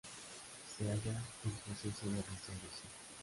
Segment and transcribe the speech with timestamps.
[0.75, 2.89] Se halla en proceso de restauración.